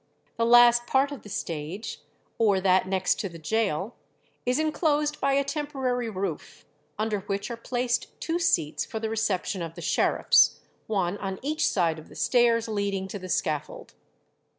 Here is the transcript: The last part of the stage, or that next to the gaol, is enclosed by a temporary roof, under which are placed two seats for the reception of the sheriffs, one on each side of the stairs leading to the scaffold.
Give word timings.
The 0.35 0.47
last 0.47 0.87
part 0.87 1.11
of 1.11 1.21
the 1.21 1.29
stage, 1.29 2.01
or 2.39 2.59
that 2.59 2.87
next 2.87 3.19
to 3.19 3.29
the 3.29 3.37
gaol, 3.37 3.93
is 4.47 4.57
enclosed 4.57 5.21
by 5.21 5.33
a 5.33 5.43
temporary 5.43 6.09
roof, 6.09 6.65
under 6.97 7.19
which 7.19 7.51
are 7.51 7.55
placed 7.55 8.19
two 8.19 8.39
seats 8.39 8.83
for 8.83 8.99
the 8.99 9.11
reception 9.11 9.61
of 9.61 9.75
the 9.75 9.81
sheriffs, 9.81 10.59
one 10.87 11.19
on 11.19 11.37
each 11.43 11.67
side 11.67 11.99
of 11.99 12.09
the 12.09 12.15
stairs 12.15 12.67
leading 12.67 13.07
to 13.09 13.19
the 13.19 13.29
scaffold. 13.29 13.93